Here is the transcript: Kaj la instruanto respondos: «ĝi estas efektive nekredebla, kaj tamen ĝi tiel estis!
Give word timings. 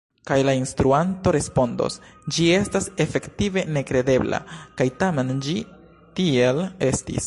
Kaj 0.29 0.35
la 0.47 0.53
instruanto 0.59 1.33
respondos: 1.35 1.97
«ĝi 2.37 2.47
estas 2.61 2.89
efektive 3.07 3.67
nekredebla, 3.77 4.43
kaj 4.81 4.93
tamen 5.05 5.33
ĝi 5.49 5.59
tiel 6.21 6.69
estis! 6.93 7.19